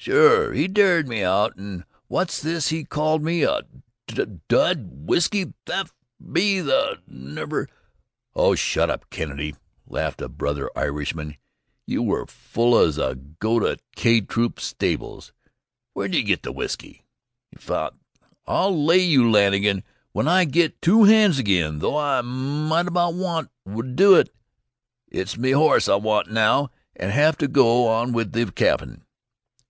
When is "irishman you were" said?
10.74-12.24